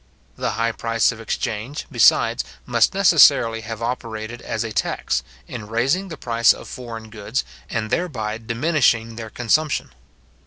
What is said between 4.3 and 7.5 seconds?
as a tax, in raising the price of foreign goods,